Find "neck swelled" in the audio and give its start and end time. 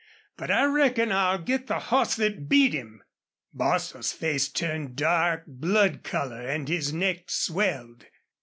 6.91-8.07